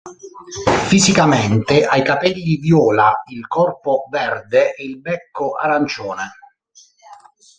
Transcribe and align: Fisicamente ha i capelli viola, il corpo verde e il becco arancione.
Fisicamente 0.87 1.85
ha 1.85 1.95
i 1.95 2.03
capelli 2.03 2.55
viola, 2.57 3.21
il 3.29 3.45
corpo 3.45 4.05
verde 4.09 4.73
e 4.73 4.83
il 4.85 4.99
becco 4.99 5.53
arancione. 5.53 6.31